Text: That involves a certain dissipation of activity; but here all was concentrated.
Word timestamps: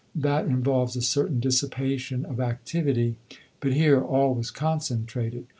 That 0.15 0.45
involves 0.47 0.95
a 0.95 1.01
certain 1.03 1.39
dissipation 1.39 2.25
of 2.25 2.39
activity; 2.39 3.17
but 3.59 3.73
here 3.73 4.01
all 4.03 4.33
was 4.33 4.49
concentrated. 4.49 5.45